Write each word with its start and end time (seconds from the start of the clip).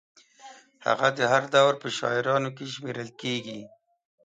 هغه 0.85 1.07
د 1.17 1.19
هر 1.31 1.43
دور 1.55 1.73
په 1.81 1.87
شاعرانو 1.97 2.49
کې 2.57 2.65
شمېرل 2.73 3.09
کېږي. 3.21 3.61